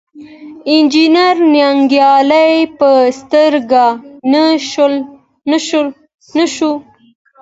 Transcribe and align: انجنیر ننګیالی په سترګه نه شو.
انجنیر 0.73 1.37
ننګیالی 1.53 2.51
په 2.77 2.89
سترګه 3.19 3.85
نه 5.53 5.59
شو. 6.55 6.69